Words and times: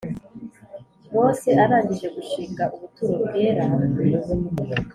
Mose 1.11 1.49
arangije 1.63 2.07
gushinga 2.15 2.63
ubuturo 2.75 3.13
bwera 3.25 3.63